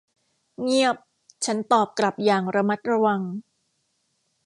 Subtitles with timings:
[0.63, 0.97] เงียบ
[1.45, 3.21] ฉันตอบกลับอย่างระมัดระวัง